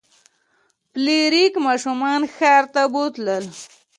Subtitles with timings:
[0.91, 3.45] فلیریک ماشومان ښار ته بوتلل.